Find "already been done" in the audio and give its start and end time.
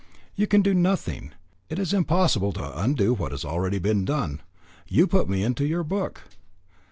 3.45-4.41